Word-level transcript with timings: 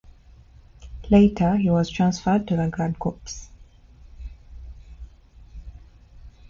Later 1.11 1.57
he 1.57 1.69
was 1.69 1.87
transferred 1.87 2.47
to 2.47 2.55
the 2.55 2.69
Guard 2.69 2.97
Corps. 2.97 3.49